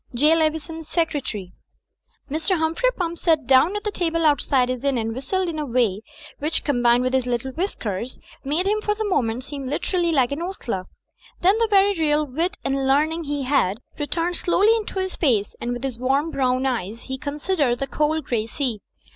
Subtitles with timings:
[0.15, 0.29] J.
[0.31, 2.57] Lev^son, Secretary." Digitized by CjOOQ IC THE INN FINDS WINGS 43 Mr.
[2.59, 5.65] Humphrey Pump sat down at the table out side his imi and whistled in a
[5.67, 6.01] way
[6.39, 10.41] which, combined with his little whiskers made him for the moment seem literally like an
[10.41, 10.87] ostler.
[11.41, 15.71] Then, the very real wit and learning he had returned slowly into his face and
[15.71, 18.81] with his warm, brown eyes he considered the cold, grey sea.